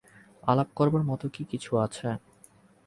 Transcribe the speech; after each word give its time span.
আলাপ 0.43 0.69
করবার 0.75 1.03
মতো 1.03 1.25
কিছু 1.51 1.71
কি 1.75 1.77
আছে? 1.77 2.07